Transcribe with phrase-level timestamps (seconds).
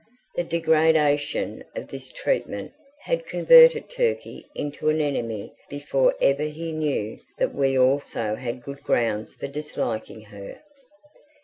[0.35, 7.19] The degradation of this treatment had converted Turkey into an enemy before ever he knew
[7.37, 10.63] that we also had good grounds for disliking her.